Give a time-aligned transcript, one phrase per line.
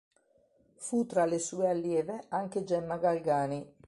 [0.77, 3.71] Fu tra le sue allieve anche Gemma Galgani.